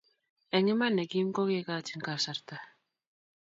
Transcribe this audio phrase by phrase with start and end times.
[0.55, 2.57] eng iman ne gim ko kekachin kasarta